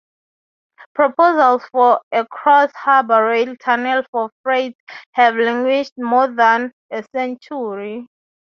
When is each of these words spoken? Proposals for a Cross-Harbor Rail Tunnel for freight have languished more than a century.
Proposals 0.95 1.63
for 1.71 2.01
a 2.11 2.25
Cross-Harbor 2.25 3.23
Rail 3.23 3.55
Tunnel 3.57 4.01
for 4.09 4.31
freight 4.41 4.75
have 5.11 5.35
languished 5.35 5.93
more 5.95 6.27
than 6.27 6.71
a 6.89 7.03
century. 7.15 8.07